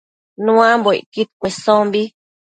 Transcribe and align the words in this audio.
Nuambocquid 0.43 1.29
cuesombi 1.39 2.03